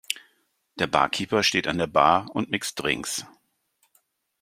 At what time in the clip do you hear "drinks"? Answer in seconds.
2.81-3.23